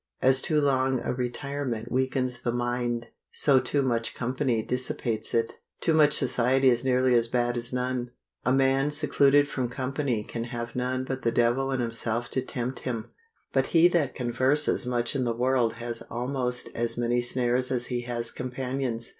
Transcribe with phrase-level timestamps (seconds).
[0.19, 5.57] As too long a retirement weakens the mind, so too much company dissipates it.
[5.79, 8.09] Too much society is nearly as bad as none.
[8.43, 12.79] A man secluded from company can have none but the devil and himself to tempt
[12.79, 13.11] him;
[13.53, 18.01] but he that converses much in the world has almost as many snares as he
[18.01, 19.07] has companions.